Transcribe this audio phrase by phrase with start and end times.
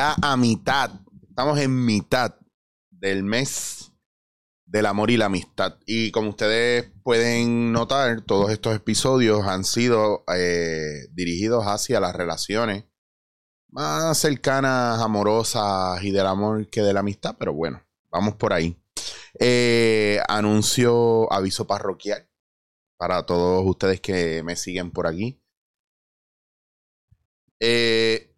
[0.00, 0.90] a mitad,
[1.28, 2.34] estamos en mitad
[2.90, 3.92] del mes
[4.64, 5.78] del amor y la amistad.
[5.86, 12.84] Y como ustedes pueden notar, todos estos episodios han sido eh, dirigidos hacia las relaciones
[13.68, 18.76] más cercanas, amorosas y del amor que de la amistad, pero bueno, vamos por ahí.
[19.38, 22.28] Eh, anuncio aviso parroquial
[22.96, 25.40] para todos ustedes que me siguen por aquí.
[27.60, 28.29] Eh,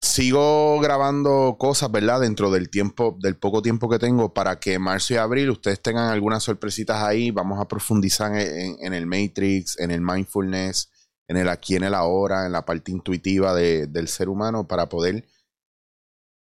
[0.00, 2.20] sigo grabando cosas, ¿verdad?
[2.20, 6.10] Dentro del tiempo, del poco tiempo que tengo para que marzo y abril ustedes tengan
[6.10, 7.30] algunas sorpresitas ahí.
[7.30, 10.90] Vamos a profundizar en, el Matrix, en el mindfulness,
[11.28, 15.24] en el aquí, en el ahora, en la parte intuitiva del ser humano para poder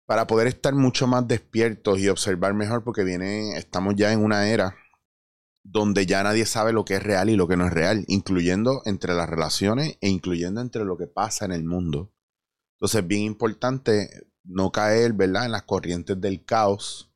[0.06, 4.48] para poder estar mucho más despiertos y observar mejor porque viene, estamos ya en una
[4.48, 4.76] era
[5.62, 8.82] donde ya nadie sabe lo que es real y lo que no es real, incluyendo
[8.84, 12.12] entre las relaciones e incluyendo entre lo que pasa en el mundo.
[12.84, 17.10] Entonces es bien importante no caer, ¿verdad?, en las corrientes del caos.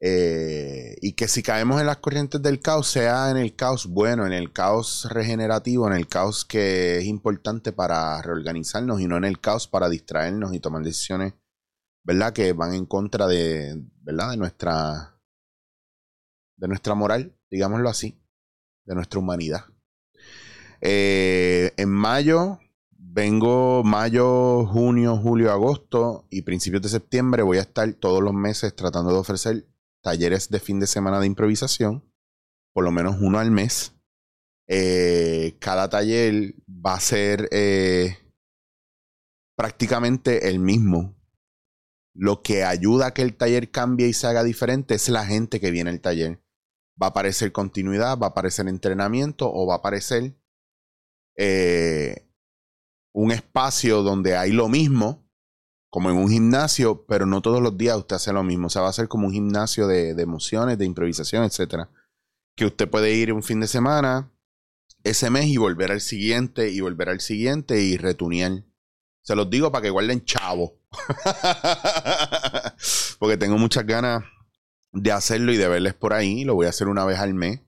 [0.00, 4.24] Eh, y que si caemos en las corrientes del caos, sea en el caos bueno,
[4.24, 9.24] en el caos regenerativo, en el caos que es importante para reorganizarnos y no en
[9.24, 11.34] el caos para distraernos y tomar decisiones,
[12.02, 15.20] ¿verdad?, que van en contra de, ¿verdad?, de nuestra,
[16.56, 18.18] de nuestra moral, digámoslo así,
[18.86, 19.66] de nuestra humanidad.
[20.80, 22.58] Eh, en mayo
[23.18, 28.76] vengo mayo, junio, julio, agosto y principios de septiembre voy a estar todos los meses
[28.76, 29.66] tratando de ofrecer
[30.04, 32.08] talleres de fin de semana de improvisación,
[32.72, 33.92] por lo menos uno al mes.
[34.68, 38.18] Eh, cada taller va a ser eh,
[39.56, 41.16] prácticamente el mismo.
[42.14, 45.58] Lo que ayuda a que el taller cambie y se haga diferente es la gente
[45.58, 46.40] que viene al taller.
[47.02, 50.36] Va a aparecer continuidad, va a aparecer entrenamiento o va a aparecer
[51.36, 52.27] eh,
[53.18, 55.28] un espacio donde hay lo mismo,
[55.90, 58.68] como en un gimnasio, pero no todos los días usted hace lo mismo.
[58.68, 61.90] O sea, va a ser como un gimnasio de, emociones, de improvisación, etcétera.
[62.54, 64.30] Que usted puede ir un fin de semana,
[65.02, 68.62] ese mes y volver al siguiente, y volver al siguiente y retunear.
[69.22, 70.78] Se los digo para que guarden chavo.
[73.18, 74.22] Porque tengo muchas ganas
[74.92, 76.44] de hacerlo y de verles por ahí.
[76.44, 77.62] Lo voy a hacer una vez al mes.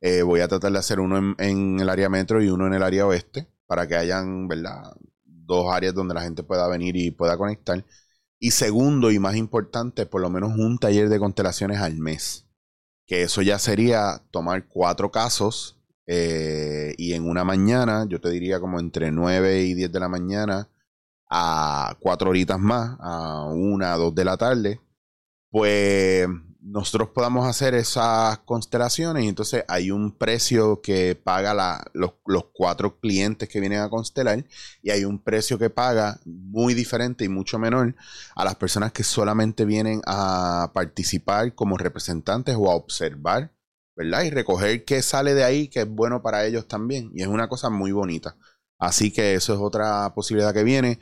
[0.00, 2.82] Eh, voy a tratar de hacer uno en el área metro y uno en el
[2.82, 4.94] área oeste para que hayan, ¿verdad?
[5.24, 7.84] Dos áreas donde la gente pueda venir y pueda conectar.
[8.38, 12.46] Y segundo y más importante, por lo menos un taller de constelaciones al mes.
[13.06, 18.60] Que eso ya sería tomar cuatro casos eh, y en una mañana, yo te diría
[18.60, 20.68] como entre 9 y 10 de la mañana
[21.28, 24.80] a cuatro horitas más, a una, dos de la tarde,
[25.50, 26.28] pues
[26.66, 32.14] nosotros podamos hacer esas constelaciones y entonces hay un precio que paga los,
[32.52, 34.44] cuatro clientes que vienen a constelar
[34.82, 37.94] y hay un precio que paga muy diferente y mucho menor
[38.34, 43.52] a las personas que solamente vienen a participar como representantes o a observar,
[43.94, 44.24] ¿verdad?
[44.24, 47.48] Y recoger qué sale de ahí que es bueno para ellos también y es una
[47.48, 48.36] cosa muy bonita.
[48.78, 50.98] Así que eso es otra posibilidad que viene.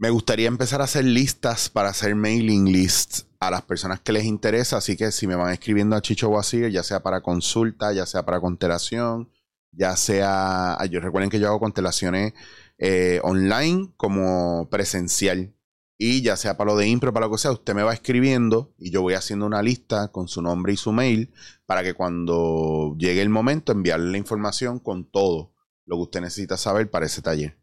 [0.00, 4.26] Me gustaría empezar a hacer listas para hacer mailing lists a las personas que les
[4.26, 4.76] interesa.
[4.76, 8.24] Así que si me van escribiendo a Chicho Wasir, ya sea para consulta, ya sea
[8.24, 9.28] para constelación,
[9.72, 10.74] ya sea.
[10.74, 12.32] Ah, yo recuerden que yo hago constelaciones
[12.78, 15.52] eh, online como presencial.
[15.98, 18.72] Y ya sea para lo de impro, para lo que sea, usted me va escribiendo
[18.78, 21.32] y yo voy haciendo una lista con su nombre y su mail
[21.66, 25.52] para que cuando llegue el momento enviarle la información con todo
[25.86, 27.58] lo que usted necesita saber para ese taller.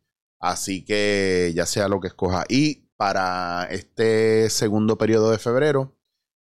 [0.45, 2.45] Así que ya sea lo que escoja.
[2.47, 5.97] Y para este segundo periodo de febrero.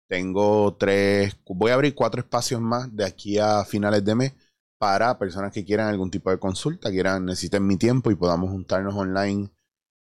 [0.09, 4.35] Tengo tres, voy a abrir cuatro espacios más de aquí a finales de mes
[4.79, 8.95] para personas que quieran algún tipo de consulta, quieran, necesiten mi tiempo y podamos juntarnos
[8.95, 9.51] online.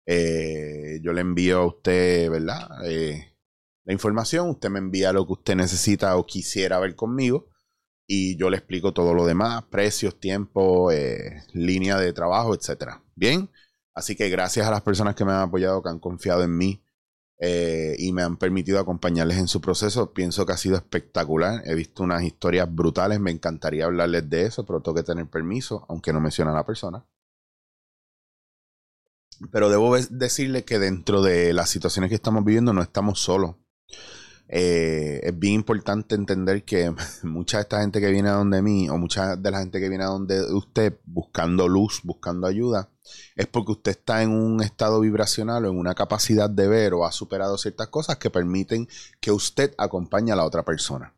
[0.06, 2.68] Eh, yo le envío a usted, ¿verdad?
[2.86, 3.36] Eh,
[3.84, 7.50] la información, usted me envía lo que usted necesita o quisiera ver conmigo
[8.06, 13.02] y yo le explico todo lo demás, precios, tiempo, eh, línea de trabajo, etcétera.
[13.14, 13.50] Bien.
[13.94, 16.82] Así que gracias a las personas que me han apoyado, que han confiado en mí
[17.38, 20.12] eh, y me han permitido acompañarles en su proceso.
[20.12, 21.62] Pienso que ha sido espectacular.
[21.66, 23.20] He visto unas historias brutales.
[23.20, 26.64] Me encantaría hablarles de eso, pero tengo que tener permiso, aunque no menciona a la
[26.66, 27.04] persona.
[29.50, 33.56] Pero debo decirle que dentro de las situaciones que estamos viviendo no estamos solos.
[34.54, 38.86] Eh, es bien importante entender que mucha de esta gente que viene a donde mí,
[38.90, 42.90] o mucha de la gente que viene a donde usted buscando luz, buscando ayuda,
[43.34, 47.06] es porque usted está en un estado vibracional o en una capacidad de ver o
[47.06, 48.86] ha superado ciertas cosas que permiten
[49.22, 51.14] que usted acompañe a la otra persona.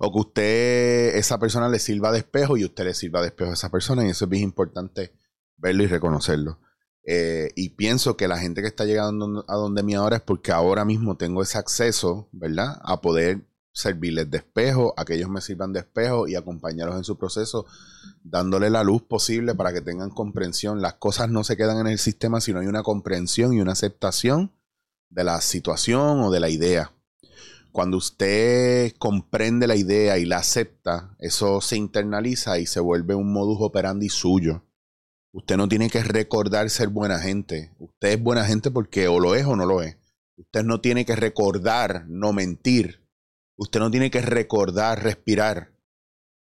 [0.00, 3.52] O que usted, esa persona le sirva de espejo y usted le sirva de espejo
[3.52, 4.04] a esa persona.
[4.04, 5.14] Y eso es bien importante
[5.56, 6.58] verlo y reconocerlo.
[7.06, 10.52] Eh, y pienso que la gente que está llegando a donde mí ahora es porque
[10.52, 12.80] ahora mismo tengo ese acceso, ¿verdad?
[12.82, 17.04] A poder servirles de espejo, a que ellos me sirvan de espejo y acompañarlos en
[17.04, 17.66] su proceso,
[18.22, 20.80] dándole la luz posible para que tengan comprensión.
[20.80, 24.52] Las cosas no se quedan en el sistema, sino hay una comprensión y una aceptación
[25.10, 26.92] de la situación o de la idea.
[27.72, 33.32] Cuando usted comprende la idea y la acepta, eso se internaliza y se vuelve un
[33.32, 34.62] modus operandi suyo.
[35.34, 37.74] Usted no tiene que recordar ser buena gente.
[37.78, 39.98] Usted es buena gente porque o lo es o no lo es.
[40.36, 43.04] Usted no tiene que recordar no mentir
[43.56, 45.72] Usted no tiene que recordar respirar.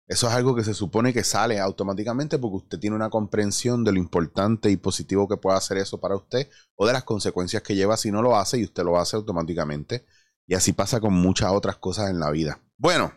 [0.07, 3.93] Eso es algo que se supone que sale automáticamente porque usted tiene una comprensión de
[3.93, 7.75] lo importante y positivo que puede hacer eso para usted o de las consecuencias que
[7.75, 10.05] lleva si no lo hace y usted lo hace automáticamente.
[10.47, 12.61] Y así pasa con muchas otras cosas en la vida.
[12.77, 13.13] Bueno,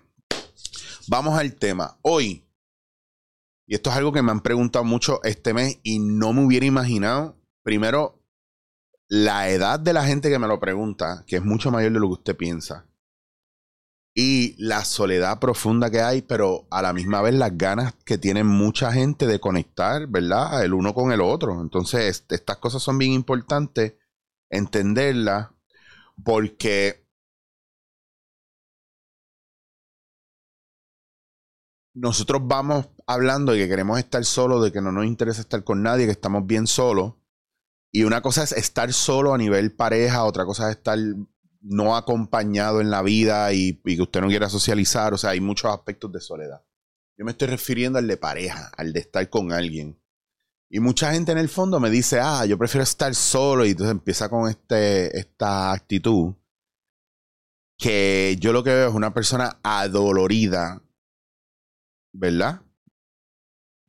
[1.07, 1.99] vamos al tema.
[2.01, 2.46] Hoy,
[3.67, 6.65] y esto es algo que me han preguntado mucho este mes y no me hubiera
[6.65, 8.23] imaginado, primero,
[9.09, 12.07] la edad de la gente que me lo pregunta, que es mucho mayor de lo
[12.07, 12.87] que usted piensa
[14.19, 18.43] y la soledad profunda que hay, pero a la misma vez las ganas que tiene
[18.43, 20.65] mucha gente de conectar, ¿verdad?
[20.65, 21.61] El uno con el otro.
[21.61, 23.93] Entonces, estas cosas son bien importantes
[24.49, 25.49] entenderlas
[26.23, 27.05] porque
[31.93, 35.81] nosotros vamos hablando de que queremos estar solos, de que no nos interesa estar con
[35.81, 37.13] nadie, que estamos bien solos.
[37.91, 40.99] Y una cosa es estar solo a nivel pareja, otra cosa es estar
[41.61, 45.13] no acompañado en la vida y, que usted no quiera socializar.
[45.13, 46.61] O sea, hay muchos aspectos de soledad.
[47.17, 49.99] Yo me estoy refiriendo al de pareja, al de estar con alguien.
[50.69, 53.65] Y mucha gente en el fondo me dice, ah, yo prefiero estar solo.
[53.65, 56.35] Y entonces empieza con este, esta actitud.
[57.79, 60.81] Que yo lo que veo es una persona adolorida,
[62.11, 62.66] ¿verdad?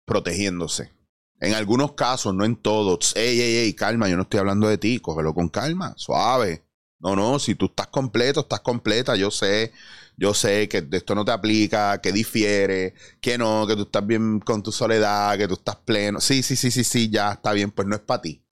[0.08, 0.90] Protegiéndose.
[1.38, 3.14] En algunos casos, no en todos.
[3.14, 6.64] Ey, ey, ey, calma, yo no estoy hablando de ti, cógelo con calma, suave.
[6.98, 9.70] No, no, si tú estás completo, estás completa, yo sé,
[10.16, 14.40] yo sé que esto no te aplica, que difiere, que no, que tú estás bien
[14.40, 16.20] con tu soledad, que tú estás pleno.
[16.20, 18.42] Sí, sí, sí, sí, sí, ya está bien, pues no es para ti.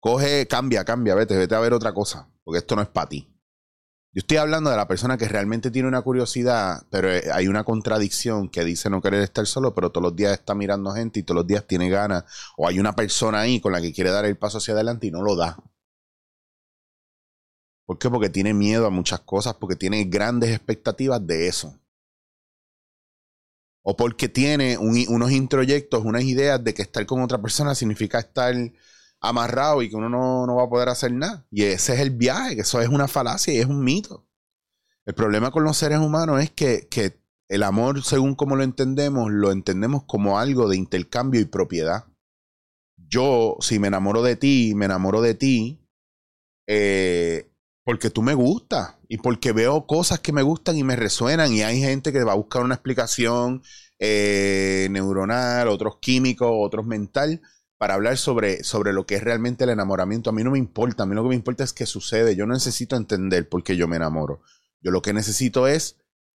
[0.00, 3.31] Coge, cambia, cambia, vete, vete a ver otra cosa, porque esto no es para ti.
[4.14, 7.64] Yo estoy hablando de la persona que realmente tiene una curiosidad, pero eh, hay una
[7.64, 11.22] contradicción que dice no querer estar solo, pero todos los días está mirando gente y
[11.22, 12.24] todos los días tiene ganas,
[12.58, 15.10] o hay una persona ahí con la que quiere dar el paso hacia adelante y
[15.10, 15.56] no lo da.
[17.86, 18.10] ¿Por qué?
[18.10, 21.78] Porque tiene miedo a muchas cosas, porque tiene grandes expectativas de eso.
[23.82, 28.54] O porque tiene unos introyectos, unas ideas de que estar con otra persona significa estar
[29.22, 31.46] amarrado y que uno no, va a poder hacer nada.
[31.50, 34.26] Y ese es el viaje, que eso es una falacia y es un mito.
[35.06, 39.30] El problema con los seres humanos es que, que el amor, según como lo entendemos,
[39.30, 42.04] lo entendemos como algo de intercambio y propiedad.
[42.96, 45.80] Yo, si me enamoro de ti, me enamoro de ti,
[46.66, 47.50] eh,
[47.84, 51.62] porque tú me gustas y porque veo cosas que me gustan y me resuenan y
[51.62, 53.62] hay gente que va a buscar una explicación
[53.98, 57.40] eh, neuronal, otros químicos, otros mental
[57.82, 60.30] para hablar sobre, sobre lo que es realmente el enamoramiento.
[60.30, 62.36] A mí no me importa, a mí lo que me importa es qué sucede.
[62.36, 64.40] Yo no necesito entender por qué yo me enamoro.
[64.80, 65.98] Yo lo que necesito es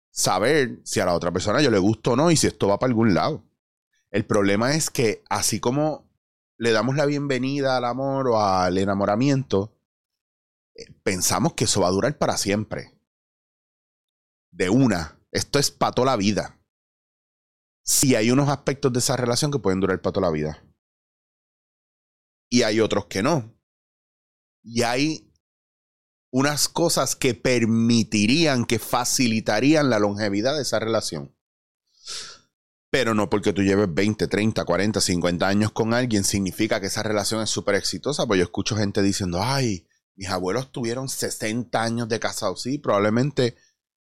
[0.09, 2.79] saber si a la otra persona yo le gusto o no y si esto va
[2.79, 3.43] para algún lado.
[4.09, 6.09] El problema es que así como
[6.55, 9.75] le damos la bienvenida al amor o al enamoramiento,
[11.03, 12.97] pensamos que eso va a durar para siempre.
[14.49, 15.19] De una.
[15.33, 16.57] Esto es para toda la vida.
[17.83, 20.63] Sí, hay unos aspectos de esa relación que pueden durar para toda la vida.
[22.53, 23.51] Y hay otros que no.
[24.61, 25.33] Y hay
[26.29, 31.35] unas cosas que permitirían, que facilitarían la longevidad de esa relación.
[32.91, 37.01] Pero no porque tú lleves 20, 30, 40, 50 años con alguien significa que esa
[37.01, 38.27] relación es súper exitosa.
[38.27, 43.57] Pues yo escucho gente diciendo, ay, mis abuelos tuvieron 60 años de casados, sí, probablemente,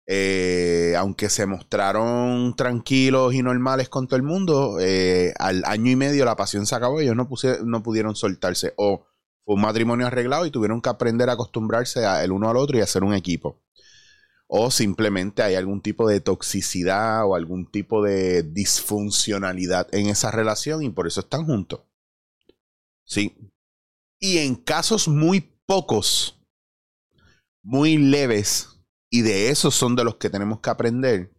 [0.10, 5.98] eh, aunque se mostraron tranquilos y normales con todo el mundo, eh, al año y
[5.98, 7.28] medio la pasión se acabó, ellos no,
[7.66, 8.74] no pudieron soltarse.
[8.78, 9.06] O
[9.44, 12.82] fue un matrimonio arreglado y tuvieron que aprender a acostumbrarse el uno al otro y
[12.82, 13.62] hacer un equipo.
[14.48, 20.84] O simplemente hay algún tipo de toxicidad o algún tipo de disfuncionalidad en esa relación
[20.84, 21.82] y por eso están juntos.
[23.04, 23.52] Sí.
[24.20, 26.42] Y en casos muy pocos,
[27.62, 28.77] muy leves,
[29.10, 31.34] y de esos son de los que tenemos que aprender.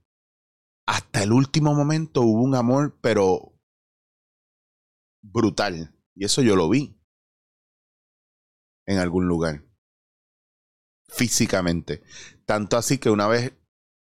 [0.86, 3.52] Hasta el último momento hubo un amor, pero
[5.22, 5.94] brutal.
[6.14, 6.98] Y eso yo lo vi
[8.86, 9.64] en algún lugar.
[11.08, 12.02] Físicamente.
[12.46, 13.52] Tanto así que una vez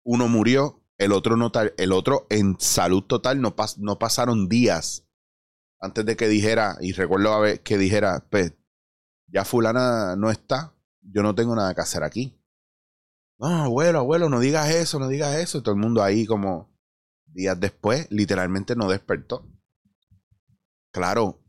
[0.04, 5.06] uno murió, el otro, no, el otro en salud total no, no pasaron días
[5.80, 8.54] antes de que dijera, y recuerdo a ver que dijera, pues,
[9.26, 12.38] ya fulana no está, yo no tengo nada que hacer aquí.
[13.38, 15.62] No, abuelo, abuelo, no digas eso, no digas eso.
[15.62, 16.74] Todo el mundo ahí como
[17.26, 19.46] días después, literalmente no despertó.
[20.90, 21.44] Claro,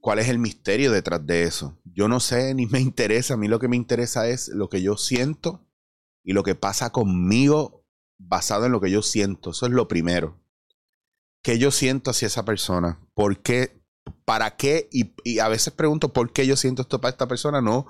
[0.00, 1.78] ¿cuál es el misterio detrás de eso?
[1.84, 3.34] Yo no sé ni me interesa.
[3.34, 5.66] A mí lo que me interesa es lo que yo siento
[6.24, 7.84] y lo que pasa conmigo
[8.16, 9.50] basado en lo que yo siento.
[9.50, 10.40] Eso es lo primero.
[11.42, 13.00] ¿Qué yo siento hacia esa persona?
[13.14, 13.80] ¿Por qué?
[14.24, 14.88] ¿Para qué?
[14.90, 17.60] Y, a veces pregunto, ¿por qué yo siento esto para esta persona?
[17.60, 17.86] No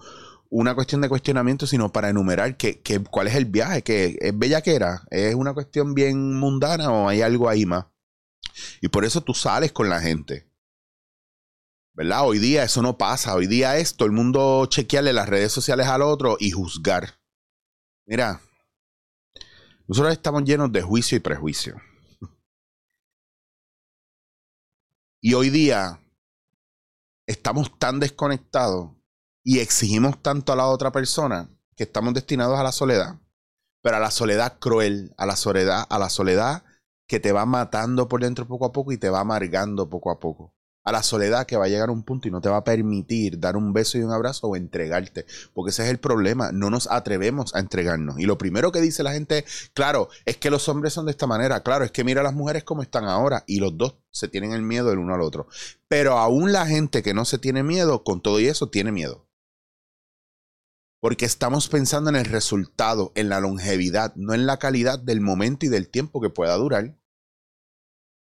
[0.51, 5.03] una cuestión de cuestionamiento, sino para enumerar que, cuál es el viaje, que es bellaquera,
[5.11, 7.87] es una cuestión bien mundana o hay algo ahí más.
[8.81, 10.51] Y por eso tú sales con la gente.
[11.95, 12.27] ¿Verdad?
[12.27, 13.35] Hoy día eso no pasa.
[13.35, 17.21] Hoy día es todo el mundo chequearle las redes sociales al otro y juzgar.
[18.07, 18.41] Mira,
[19.87, 21.81] nosotros estamos llenos de juicio y prejuicio.
[25.21, 26.01] Y hoy día
[27.27, 28.98] estamos tan desconectados
[29.49, 33.19] y exigimos tanto a la otra persona que estamos destinados a la soledad,
[33.81, 36.65] pero a la soledad cruel, a la soledad, a la soledad
[37.07, 40.21] que te va matando por dentro poco a poco y te va amargando poco a
[40.21, 40.55] poco.
[40.85, 42.65] A la soledad que va a llegar a un punto y no te va a
[42.65, 45.25] permitir dar un beso y un abrazo o entregarte.
[45.55, 46.53] Porque ese es el problema.
[46.53, 48.19] No nos atrevemos a entregarnos.
[48.19, 51.27] Y lo primero que dice la gente, claro, es que los hombres son de esta
[51.27, 51.63] manera.
[51.63, 53.45] Claro, es que mira a las mujeres como están ahora.
[53.47, 55.47] Y los dos se tienen el miedo el uno al otro.
[55.89, 59.28] Pero aún la gente que no se tiene miedo, con todo y eso, tiene miedo.
[61.01, 65.67] Porque estamos pensando en el resultado, en la longevidad, no en la calidad del momento
[65.67, 66.99] y del tiempo que pueda durar.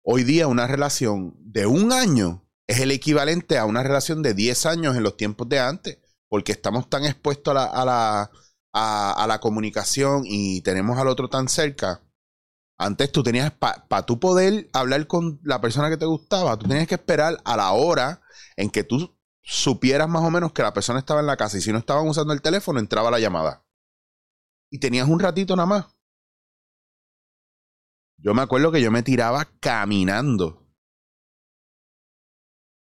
[0.03, 4.67] Hoy día una relación de un año es el equivalente a una relación de 10
[4.67, 5.99] años en los tiempos de antes,
[6.29, 8.31] porque estamos tan expuestos a la,
[8.73, 12.03] a la, comunicación y tenemos al otro tan cerca.
[12.79, 16.95] Antes tú tenías, para poder hablar con la persona que te gustaba, tú tenías que
[16.95, 18.23] esperar a la hora
[18.57, 19.19] en que tú
[19.51, 22.07] supieras más o menos que la persona estaba en la casa y si no estaban
[22.07, 23.67] usando el teléfono, entraba la llamada.
[24.71, 25.87] Y tenías un ratito nada más.
[28.17, 30.69] Yo me acuerdo que yo me tiraba caminando.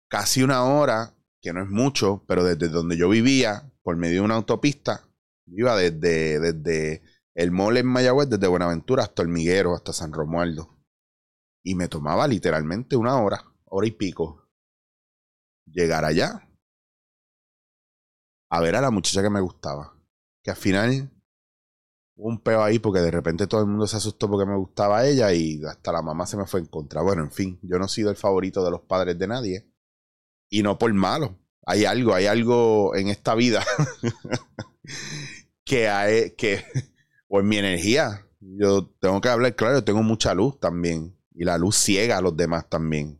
[0.08, 4.26] Casi una hora, que no es mucho, pero desde donde yo vivía, por medio de
[4.26, 5.08] una autopista,
[5.46, 7.02] iba desde, desde
[7.34, 10.78] el mole en Mayagüez, desde Buenaventura hasta Hormiguero, hasta San Romualdo.
[11.64, 14.48] Y me tomaba literalmente una hora, hora y pico,
[15.66, 16.46] llegar allá
[18.50, 19.95] a ver a la muchacha que me gustaba.
[20.42, 21.11] Que al final
[22.16, 25.07] hubo un peo ahí porque de repente todo el mundo se asustó porque me gustaba
[25.07, 27.00] ella y hasta la mamá se me fue en contra.
[27.02, 29.71] Bueno, en fin, yo no he sido el favorito de los padres de nadie.
[30.50, 31.38] Y no por malo.
[31.64, 33.64] Hay algo, hay algo en esta vida
[35.64, 36.64] que hay, que,
[37.28, 38.26] o en mi energía.
[38.40, 41.16] Yo tengo que hablar claro, yo tengo mucha luz también.
[41.33, 43.19] Y la luz ciega a los demás también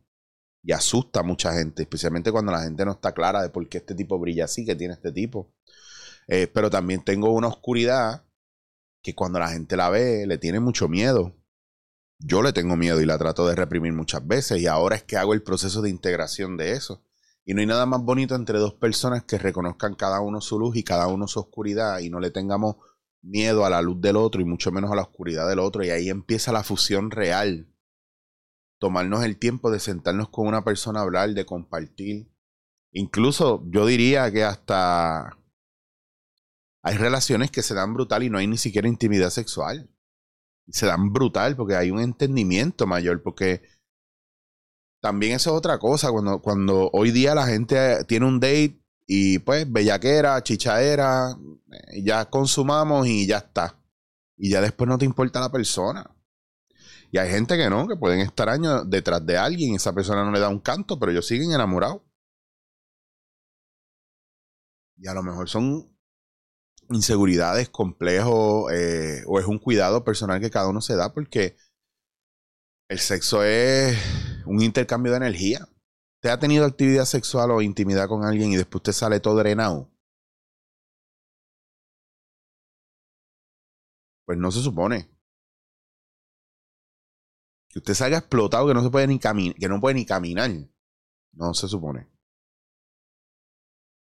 [0.63, 3.79] y asusta a mucha gente, especialmente cuando la gente no está clara de por qué
[3.79, 5.53] este tipo brilla así, que tiene este tipo.
[6.27, 8.23] Eh, pero también tengo una oscuridad
[9.01, 11.35] que cuando la gente la ve le tiene mucho miedo.
[12.19, 15.17] Yo le tengo miedo y la trato de reprimir muchas veces y ahora es que
[15.17, 17.03] hago el proceso de integración de eso.
[17.43, 20.77] Y no hay nada más bonito entre dos personas que reconozcan cada uno su luz
[20.77, 22.75] y cada uno su oscuridad y no le tengamos
[23.23, 25.83] miedo a la luz del otro y mucho menos a la oscuridad del otro.
[25.83, 27.70] Y ahí empieza la fusión real
[28.81, 32.27] tomarnos el tiempo de sentarnos con una persona a hablar, de compartir.
[32.91, 35.37] Incluso yo diría que hasta
[36.83, 39.87] hay relaciones que se dan brutal y no hay ni siquiera intimidad sexual.
[40.67, 43.61] Se dan brutal porque hay un entendimiento mayor, porque
[44.99, 49.37] también eso es otra cosa, cuando, cuando hoy día la gente tiene un date y
[49.39, 51.37] pues bellaquera, chichaera,
[51.71, 53.79] eh, ya consumamos y ya está.
[54.37, 56.09] Y ya después no te importa la persona.
[57.11, 60.23] Y hay gente que no, que pueden estar años detrás de alguien y esa persona
[60.23, 62.01] no le da un canto, pero ellos siguen enamorados.
[64.97, 65.91] Y a lo mejor son
[66.89, 71.57] inseguridades, complejos, eh, o es un cuidado personal que cada uno se da porque
[72.89, 73.97] el sexo es
[74.45, 75.67] un intercambio de energía.
[76.17, 79.89] ¿Usted ha tenido actividad sexual o intimidad con alguien y después usted sale todo drenado?
[84.25, 85.09] Pues no se supone
[87.71, 90.51] que usted haya explotado que no se puede ni caminar, que no puede ni caminar.
[91.33, 92.09] No se supone.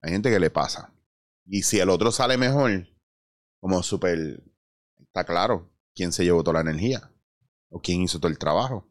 [0.02, 0.94] Hay gente que le pasa.
[1.46, 2.88] Y si el otro sale mejor,
[3.60, 4.44] como súper,
[5.00, 7.12] está claro quién se llevó toda la energía
[7.70, 8.88] o quién hizo todo el trabajo.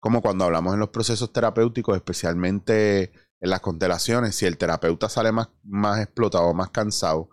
[0.00, 5.32] Como cuando hablamos en los procesos terapéuticos, especialmente en las constelaciones, si el terapeuta sale
[5.32, 7.28] más, más explotado, más cansado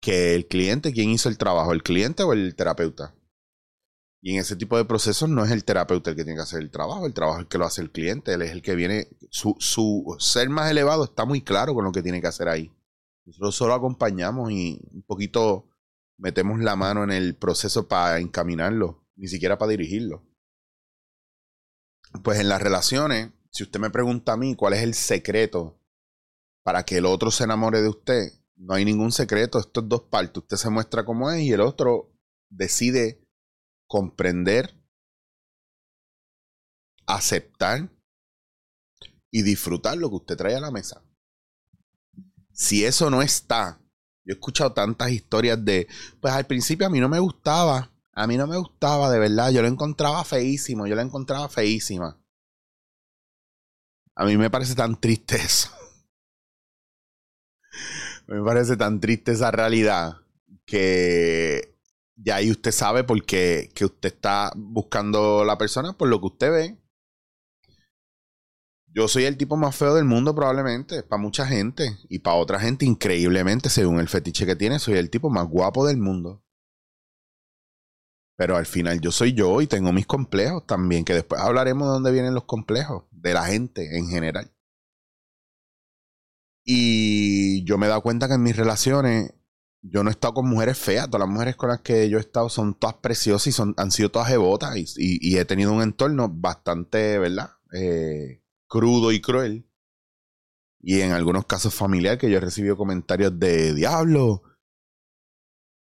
[0.00, 1.72] que el cliente, ¿quién hizo el trabajo?
[1.72, 3.15] ¿El cliente o el terapeuta?
[4.22, 6.60] Y en ese tipo de procesos no es el terapeuta el que tiene que hacer
[6.60, 8.74] el trabajo, el trabajo es el que lo hace el cliente, él es el que
[8.74, 12.48] viene su, su ser más elevado está muy claro con lo que tiene que hacer
[12.48, 12.72] ahí.
[13.24, 15.68] Nosotros solo acompañamos y un poquito
[16.16, 20.24] metemos la mano en el proceso para encaminarlo, ni siquiera para dirigirlo.
[22.22, 25.78] Pues en las relaciones, si usted me pregunta a mí cuál es el secreto
[26.62, 30.02] para que el otro se enamore de usted, no hay ningún secreto, esto es dos
[30.02, 30.42] partes.
[30.42, 32.12] Usted se muestra como es y el otro
[32.48, 33.25] decide
[33.86, 34.74] comprender,
[37.06, 37.88] aceptar
[39.30, 41.02] y disfrutar lo que usted trae a la mesa.
[42.52, 43.78] Si eso no está,
[44.24, 45.86] yo he escuchado tantas historias de,
[46.20, 49.50] pues al principio a mí no me gustaba, a mí no me gustaba de verdad,
[49.50, 52.18] yo lo encontraba feísimo, yo lo encontraba feísima.
[54.14, 55.70] A mí me parece tan triste eso.
[58.26, 60.16] me parece tan triste esa realidad
[60.64, 61.75] que
[62.16, 66.26] ya ahí usted sabe por qué que usted está buscando la persona por lo que
[66.26, 66.78] usted ve.
[68.88, 71.98] Yo soy el tipo más feo del mundo probablemente, para mucha gente.
[72.08, 75.86] Y para otra gente, increíblemente, según el fetiche que tiene, soy el tipo más guapo
[75.86, 76.42] del mundo.
[78.38, 81.92] Pero al final yo soy yo y tengo mis complejos también, que después hablaremos de
[81.92, 84.50] dónde vienen los complejos, de la gente en general.
[86.64, 89.34] Y yo me he dado cuenta que en mis relaciones
[89.82, 91.06] yo no he estado con mujeres feas.
[91.06, 93.90] Todas las mujeres con las que yo he estado son todas preciosas y son, han
[93.90, 94.76] sido todas jebotas.
[94.76, 97.50] Y, y, he tenido un entorno bastante, ¿verdad?
[97.72, 99.68] Eh, crudo y cruel.
[100.80, 104.42] Y en algunos casos familiares que yo he recibido comentarios de diablo.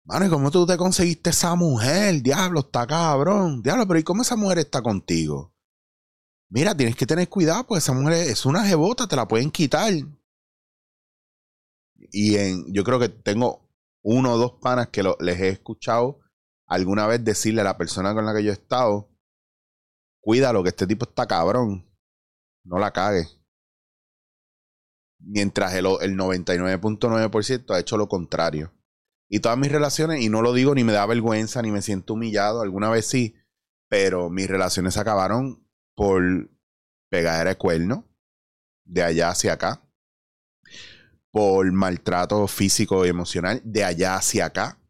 [0.05, 2.23] Mano, ¿y cómo tú te conseguiste esa mujer?
[2.23, 3.63] Diablo, está cabrón.
[3.63, 5.55] Diablo, pero ¿y cómo esa mujer está contigo?
[6.49, 9.93] Mira, tienes que tener cuidado porque esa mujer es una jebota, te la pueden quitar.
[12.13, 13.70] Y en, yo creo que tengo
[14.03, 16.21] uno o dos panas que les he escuchado
[16.67, 19.11] alguna vez decirle a la persona con la que yo he estado,
[20.21, 21.87] cuídalo, que este tipo está cabrón.
[22.65, 23.27] No la cague.
[25.19, 28.73] Mientras el, el 99.9% ha hecho lo contrario.
[29.29, 32.15] Y todas mis relaciones, y no lo digo ni me da vergüenza, ni me siento
[32.15, 33.37] humillado, alguna vez sí,
[33.89, 36.51] pero mis relaciones acabaron por
[37.11, 38.09] pegar el cuerno
[38.85, 39.89] de allá hacia acá,
[41.31, 44.81] por maltrato físico y emocional de allá hacia acá,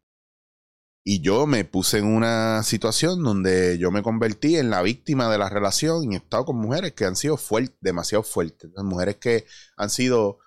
[1.03, 5.39] y yo me puse en una situación donde yo me convertí en la víctima de
[5.39, 8.71] la relación y he estado con mujeres que han sido fuertes, demasiado fuertes.
[8.77, 10.39] Mujeres que han sido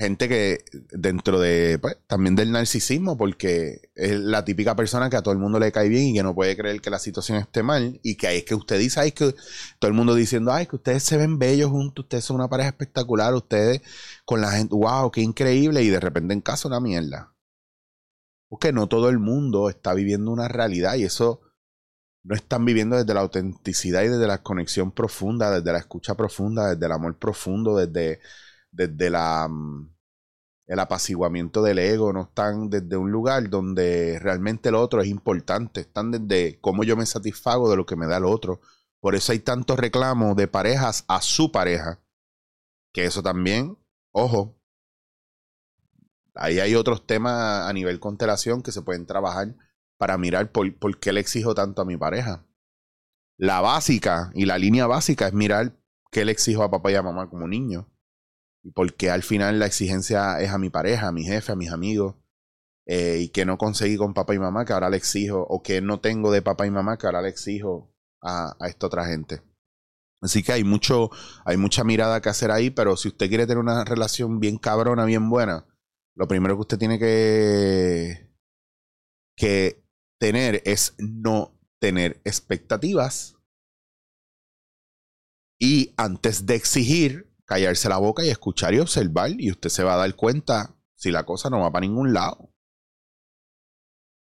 [0.00, 5.22] gente que dentro de pues, también del narcisismo, porque es la típica persona que a
[5.22, 7.62] todo el mundo le cae bien y que no puede creer que la situación esté
[7.62, 8.00] mal.
[8.02, 9.34] Y que ahí es que usted dice, ay, que
[9.78, 12.70] todo el mundo diciendo, ay, que ustedes se ven bellos juntos, ustedes son una pareja
[12.70, 13.82] espectacular, ustedes
[14.24, 15.82] con la gente, wow, qué increíble.
[15.82, 17.34] Y de repente en casa una mierda.
[18.48, 21.42] Porque no todo el mundo está viviendo una realidad y eso
[22.22, 26.70] no están viviendo desde la autenticidad y desde la conexión profunda, desde la escucha profunda,
[26.70, 28.20] desde el amor profundo, desde,
[28.70, 29.94] desde la, mm,
[30.66, 35.80] el apaciguamiento del ego, no están desde un lugar donde realmente el otro es importante,
[35.80, 38.60] están desde cómo yo me satisfago de lo que me da el otro.
[39.00, 42.00] Por eso hay tantos reclamos de parejas a su pareja,
[42.92, 43.78] que eso también,
[44.12, 44.60] ojo,
[46.34, 49.54] Ahí hay otros temas a nivel constelación que se pueden trabajar
[49.98, 52.46] para mirar por, por qué le exijo tanto a mi pareja.
[53.36, 55.76] La básica y la línea básica es mirar
[56.10, 57.88] qué le exijo a papá y a mamá como niño.
[58.62, 61.56] Y por qué al final la exigencia es a mi pareja, a mi jefe, a
[61.56, 62.16] mis amigos.
[62.86, 65.80] Eh, y que no conseguí con papá y mamá, que ahora le exijo, o que
[65.80, 69.42] no tengo de papá y mamá, que ahora le exijo a, a esta otra gente.
[70.22, 71.10] Así que hay mucho,
[71.44, 75.04] hay mucha mirada que hacer ahí, pero si usted quiere tener una relación bien cabrona,
[75.04, 75.66] bien buena,
[76.14, 78.30] lo primero que usted tiene que,
[79.36, 79.82] que
[80.18, 83.36] tener es no tener expectativas
[85.58, 89.94] y antes de exigir, callarse la boca y escuchar y observar y usted se va
[89.94, 92.54] a dar cuenta si la cosa no va para ningún lado.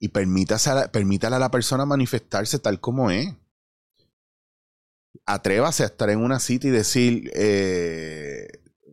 [0.00, 3.36] Y permítale a la persona manifestarse tal como es.
[5.26, 8.48] Atrévase a estar en una cita y decir, eh,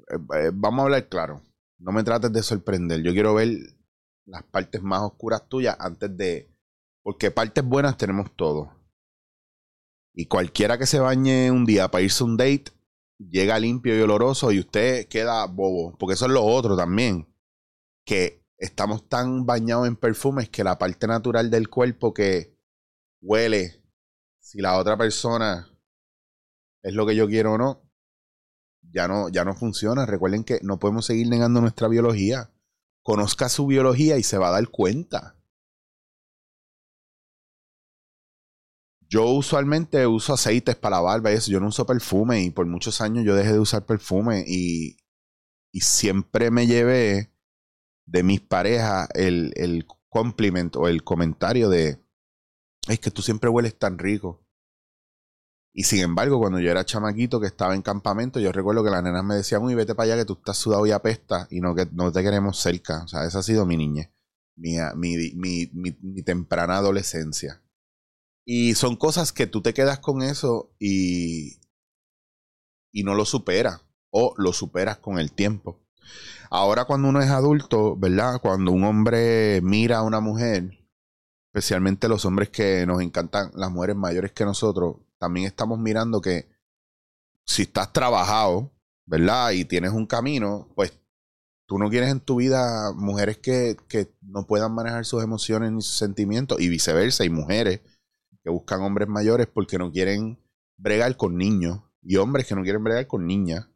[0.09, 1.41] eh, vamos a hablar claro.
[1.77, 3.01] No me trates de sorprender.
[3.01, 3.49] Yo quiero ver
[4.25, 6.53] las partes más oscuras tuyas antes de.
[7.03, 8.67] Porque partes buenas tenemos todos.
[10.13, 12.73] Y cualquiera que se bañe un día para irse a un date,
[13.19, 15.95] llega limpio y oloroso y usted queda bobo.
[15.97, 17.27] Porque eso es lo otro también.
[18.05, 22.57] Que estamos tan bañados en perfumes que la parte natural del cuerpo que
[23.21, 23.83] huele,
[24.39, 25.69] si la otra persona
[26.81, 27.81] es lo que yo quiero o no,
[28.81, 30.05] ya no, ya no funciona.
[30.05, 32.51] Recuerden que no podemos seguir negando nuestra biología.
[33.03, 35.38] Conozca su biología y se va a dar cuenta.
[39.09, 41.51] Yo usualmente uso aceites para la barba y eso.
[41.51, 44.97] Yo no uso perfume y por muchos años yo dejé de usar perfume y,
[45.73, 47.31] y siempre me llevé
[48.05, 52.03] de mis parejas el, el compliment o el comentario de
[52.87, 54.45] es que tú siempre hueles tan rico.
[55.73, 59.03] Y sin embargo, cuando yo era chamaquito que estaba en campamento, yo recuerdo que las
[59.03, 61.75] nenas me decían, uy, vete para allá que tú estás sudado y apesta y no,
[61.75, 63.03] que no te queremos cerca.
[63.03, 64.09] O sea, esa ha sido mi niñez,
[64.55, 67.61] mi, mi, mi, mi temprana adolescencia.
[68.51, 71.59] Y son cosas que tú te quedas con eso y,
[72.91, 75.79] y no lo superas o lo superas con el tiempo.
[76.49, 78.41] Ahora cuando uno es adulto, ¿verdad?
[78.41, 80.79] Cuando un hombre mira a una mujer,
[81.53, 86.49] especialmente los hombres que nos encantan, las mujeres mayores que nosotros, también estamos mirando que
[87.45, 88.71] si estás trabajado,
[89.05, 89.51] ¿verdad?
[89.51, 90.99] Y tienes un camino, pues
[91.67, 95.83] tú no quieres en tu vida mujeres que, que no puedan manejar sus emociones ni
[95.83, 97.81] sus sentimientos y viceversa, y mujeres
[98.43, 100.39] que buscan hombres mayores porque no quieren
[100.77, 103.67] bregar con niños y hombres que no quieren bregar con niñas.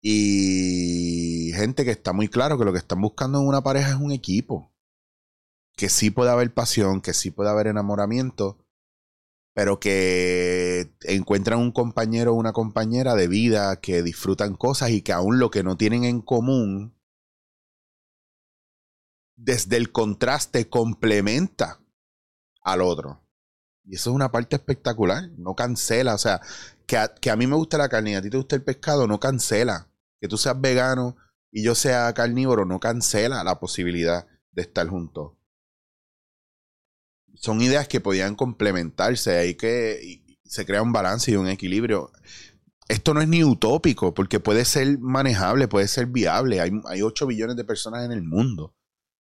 [0.00, 3.96] Y gente que está muy claro que lo que están buscando en una pareja es
[3.96, 4.72] un equipo.
[5.76, 8.64] Que sí puede haber pasión, que sí puede haber enamoramiento,
[9.52, 15.12] pero que encuentran un compañero o una compañera de vida, que disfrutan cosas y que
[15.12, 16.94] aún lo que no tienen en común,
[19.34, 21.80] desde el contraste complementa
[22.62, 23.25] al otro.
[23.86, 25.30] Y eso es una parte espectacular.
[25.38, 26.14] No cancela.
[26.14, 26.40] O sea,
[26.86, 28.62] que a, que a mí me gusta la carne y a ti te gusta el
[28.62, 29.88] pescado, no cancela.
[30.20, 31.16] Que tú seas vegano
[31.52, 35.32] y yo sea carnívoro, no cancela la posibilidad de estar juntos.
[37.34, 39.38] Son ideas que podían complementarse.
[39.38, 40.24] Hay que.
[40.44, 42.10] se crea un balance y un equilibrio.
[42.88, 46.60] Esto no es ni utópico, porque puede ser manejable, puede ser viable.
[46.60, 48.74] Hay, hay 8 billones de personas en el mundo.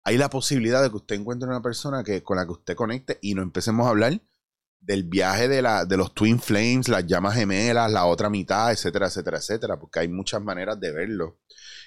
[0.02, 3.18] Hay la posibilidad de que usted encuentre una persona que, con la que usted conecte
[3.22, 4.20] y nos empecemos a hablar
[4.84, 9.06] del viaje de, la, de los Twin Flames, las llamas gemelas, la otra mitad, etcétera,
[9.06, 11.38] etcétera, etcétera, porque hay muchas maneras de verlo.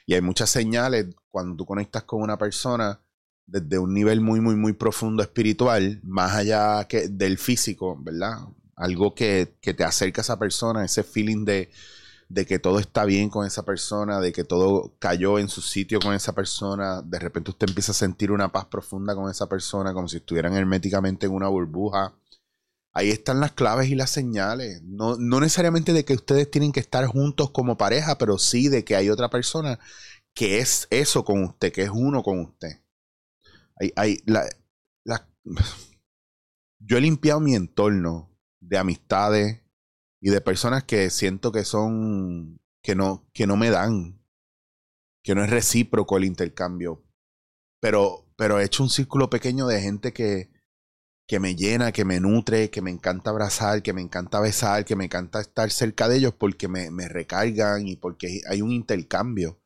[0.05, 2.99] Y hay muchas señales cuando tú conectas con una persona
[3.45, 8.39] desde un nivel muy, muy, muy profundo espiritual, más allá que del físico, ¿verdad?
[8.75, 11.69] Algo que, que te acerca a esa persona, ese feeling de,
[12.29, 15.99] de que todo está bien con esa persona, de que todo cayó en su sitio
[15.99, 19.93] con esa persona, de repente usted empieza a sentir una paz profunda con esa persona,
[19.93, 22.13] como si estuvieran herméticamente en una burbuja
[22.97, 24.81] Ahí están las claves y las señales.
[24.81, 28.95] No, necesariamente de que ustedes tienen que estar juntos como pareja, pero sí de que
[28.95, 29.77] hay otra persona
[30.33, 32.81] que es eso con usted, que es uno con usted.
[33.95, 34.49] Hay, la,
[36.79, 39.61] Yo he limpiado mi entorno de amistades
[40.19, 44.19] y de personas que siento que son, que no, que no me dan,
[45.23, 47.03] que no es recíproco el intercambio.
[47.79, 50.56] Pero, pero he hecho un círculo pequeño de gente que,
[51.27, 54.95] que me llena, que me nutre, que me encanta abrazar, que me encanta besar, que
[54.95, 59.59] me encanta estar cerca de ellos porque me, me recargan y porque hay un intercambio.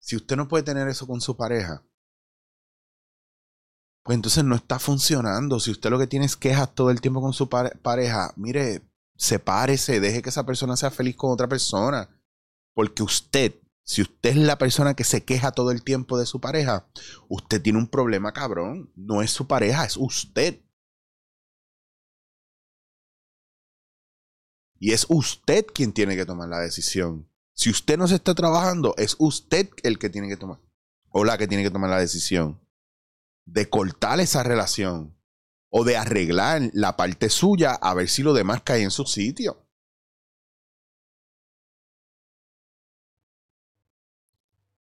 [0.00, 1.84] Si usted no puede tener eso con su pareja,
[4.02, 5.60] pues entonces no está funcionando.
[5.60, 8.82] Si usted lo que tiene es quejas todo el tiempo con su pareja, mire,
[9.16, 12.10] sepárese, deje que esa persona sea feliz con otra persona.
[12.74, 16.40] Porque usted, si usted es la persona que se queja todo el tiempo de su
[16.40, 16.86] pareja,
[17.28, 18.92] usted tiene un problema cabrón.
[18.96, 20.63] No es su pareja, es usted.
[24.84, 27.26] Y es usted quien tiene que tomar la decisión.
[27.54, 30.60] Si usted no se está trabajando, es usted el que tiene que tomar,
[31.08, 32.60] o la que tiene que tomar la decisión
[33.46, 35.18] de cortar esa relación
[35.70, 39.66] o de arreglar la parte suya a ver si lo demás cae en su sitio.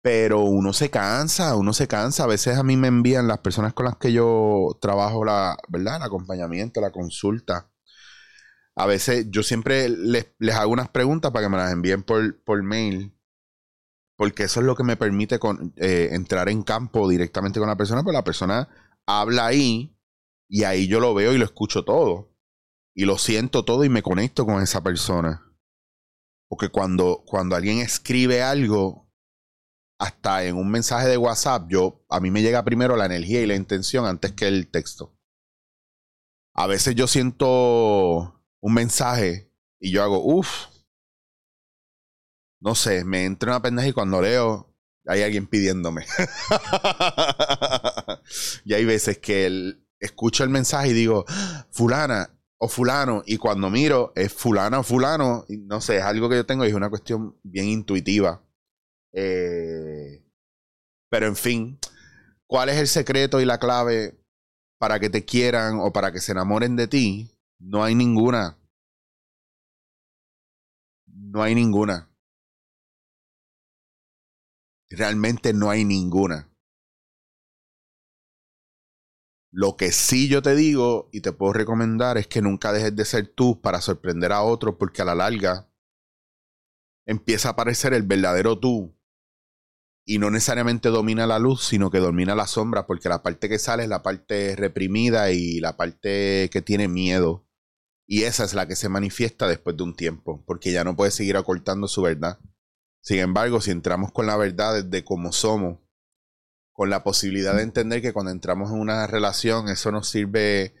[0.02, 2.22] Pero uno se cansa, uno se cansa.
[2.22, 5.96] A veces a mí me envían las personas con las que yo trabajo la, ¿verdad?
[5.96, 7.68] El acompañamiento, la consulta
[8.80, 12.62] a veces yo siempre les, hago unas preguntas para que me las envíen por, por
[12.62, 13.14] mail,
[14.16, 15.38] porque eso es lo que me permite
[15.76, 18.70] eh, entrar en campo directamente con la persona, pues la persona
[19.06, 19.94] habla ahí
[20.48, 22.34] y ahí yo lo veo y lo escucho todo.
[22.94, 25.46] Y lo siento todo y me conecto con esa persona.
[26.48, 29.12] Porque cuando, cuando alguien escribe algo,
[29.98, 33.46] hasta en un mensaje de WhatsApp, yo, a mí me llega primero la energía y
[33.46, 35.14] la intención antes que el texto.
[36.54, 40.66] A veces yo siento un mensaje y yo hago, uff,
[42.60, 44.74] no sé, me entra una pendeja y cuando leo
[45.06, 46.06] hay alguien pidiéndome.
[48.64, 51.24] y hay veces que escucho el mensaje y digo,
[51.70, 56.28] fulana o fulano, y cuando miro es fulana o fulano, y no sé, es algo
[56.28, 58.42] que yo tengo y es una cuestión bien intuitiva.
[59.12, 60.22] Eh,
[61.08, 61.78] pero en fin,
[62.46, 64.20] ¿cuál es el secreto y la clave
[64.78, 67.39] para que te quieran o para que se enamoren de ti?
[67.60, 68.58] No hay ninguna.
[71.06, 72.10] No hay ninguna.
[74.90, 76.50] Realmente no hay ninguna.
[79.52, 83.04] Lo que sí yo te digo y te puedo recomendar es que nunca dejes de
[83.04, 85.68] ser tú para sorprender a otros porque a la larga
[87.06, 88.96] empieza a aparecer el verdadero tú
[90.06, 93.58] y no necesariamente domina la luz, sino que domina la sombra porque la parte que
[93.58, 97.46] sale es la parte reprimida y la parte que tiene miedo.
[98.12, 101.12] Y esa es la que se manifiesta después de un tiempo, porque ya no puede
[101.12, 102.40] seguir ocultando su verdad.
[103.00, 105.78] Sin embargo, si entramos con la verdad de cómo somos,
[106.72, 110.74] con la posibilidad de entender que cuando entramos en una relación, eso nos sirve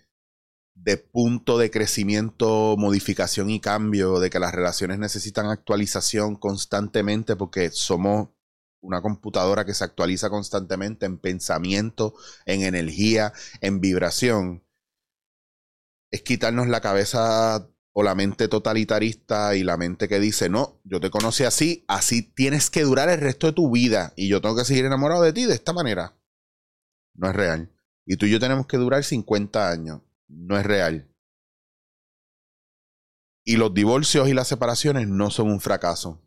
[0.74, 7.70] de punto de crecimiento, modificación y cambio, de que las relaciones necesitan actualización constantemente porque
[7.70, 8.30] somos
[8.80, 12.12] una computadora que se actualiza constantemente en pensamiento,
[12.44, 14.64] en energía, en vibración.
[16.10, 21.00] Es quitarnos la cabeza o la mente totalitarista y la mente que dice, no, yo
[21.00, 24.56] te conocí así, así tienes que durar el resto de tu vida y yo tengo
[24.56, 26.16] que seguir enamorado de ti de esta manera.
[27.14, 27.72] No es real.
[28.06, 30.02] Y tú y yo tenemos que durar 50 años.
[30.28, 31.08] No es real.
[33.44, 36.22] Y los divorcios y las separaciones no son un fracaso.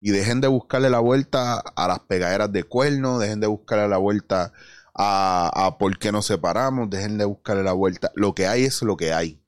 [0.00, 3.96] Y dejen de buscarle la vuelta a las pegaderas de cuerno, dejen de buscarle la
[3.96, 4.52] vuelta
[4.98, 8.10] a, por qué nos separamos, dejen de buscarle la vuelta.
[8.14, 9.42] Lo que hay es lo que hay.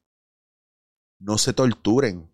[1.18, 2.30] No se torturen.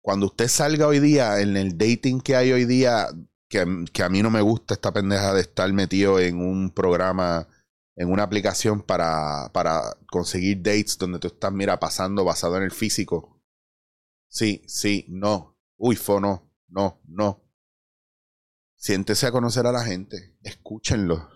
[0.00, 3.08] Cuando usted salga hoy día, en el dating que hay hoy día,
[3.48, 7.48] que, que a mí no me gusta esta pendeja de estar metido en un programa,
[7.96, 12.72] en una aplicación para, para conseguir dates donde tú estás, mira, pasando basado en el
[12.72, 13.40] físico.
[14.28, 15.58] Sí, sí, no.
[15.76, 17.42] Uy, fo, no, no, no.
[18.82, 21.30] Siéntese a conocer a la gente, escúchenlo,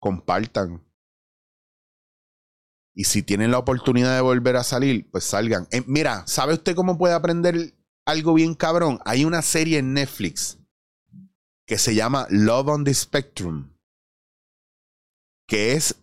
[0.00, 0.84] compartan.
[2.92, 5.68] Y si tienen la oportunidad de volver a salir, pues salgan.
[5.70, 8.98] Eh, mira, ¿sabe usted cómo puede aprender algo bien cabrón?
[9.04, 10.58] Hay una serie en Netflix
[11.64, 13.72] que se llama Love on the Spectrum,
[15.46, 15.94] que es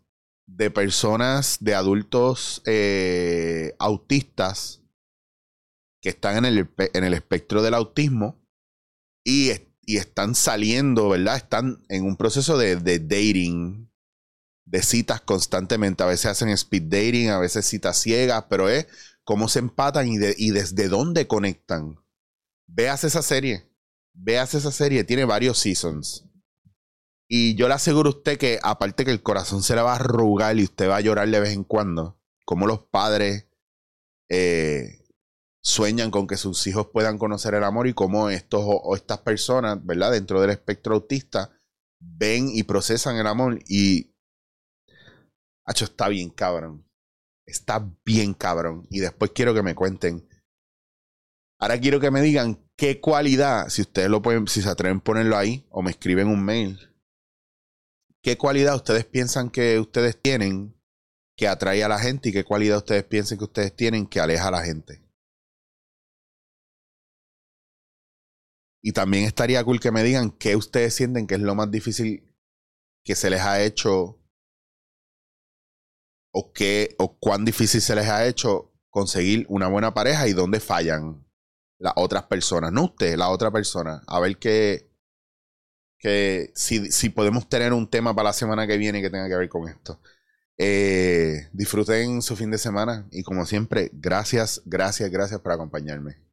[0.47, 4.81] de personas, de adultos eh, autistas
[6.01, 8.41] que están en el, en el espectro del autismo
[9.25, 11.37] y y están saliendo, ¿verdad?
[11.37, 13.89] Están en un proceso de, dating,
[14.65, 16.03] de citas constantemente.
[16.03, 18.85] A veces hacen speed dating, a veces citas ciegas, pero es
[19.23, 22.03] cómo se empatan y, y desde dónde conectan.
[22.67, 23.71] Veas esa serie.
[24.13, 25.05] Veas esa serie.
[25.05, 26.25] Tiene varios seasons.
[27.29, 29.95] Y yo le aseguro a usted que, aparte que el corazón se le va a
[29.95, 33.47] arrugar y usted va a llorar de vez en cuando, como los padres
[34.27, 34.96] eh,
[35.67, 39.85] sueñan con que sus hijos puedan conocer el amor y cómo estos o, estas personas,
[39.85, 40.13] ¿verdad?
[40.13, 41.59] Dentro del espectro autista,
[41.99, 44.15] ven y procesan el amor y...
[45.65, 46.89] Hacho, está bien cabrón.
[47.45, 48.87] Está bien cabrón.
[48.89, 50.25] Y después quiero que me cuenten.
[51.59, 55.03] Ahora quiero que me digan qué cualidad, si ustedes lo pueden, si se atreven a
[55.03, 56.95] ponerlo ahí o me escriben un mail,
[58.23, 60.81] qué cualidad ustedes piensan que ustedes tienen
[61.35, 64.47] que atrae a la gente y qué cualidad ustedes piensan que ustedes tienen que aleja
[64.47, 65.06] a la gente.
[68.87, 72.33] Y también estaría cool que me digan qué ustedes sienten que es lo más difícil
[73.03, 74.17] que se les ha hecho
[76.31, 80.61] o qué o cuán difícil se les ha hecho conseguir una buena pareja y dónde
[80.61, 81.27] fallan
[81.79, 84.03] las otras personas, no usted, la otra persona.
[84.07, 84.89] A ver qué
[85.99, 89.35] que si, si podemos tener un tema para la semana que viene que tenga que
[89.35, 89.99] ver con esto.
[90.57, 96.26] Eh, disfruten su fin de semana y como siempre, gracias, gracias, gracias por acompañarme.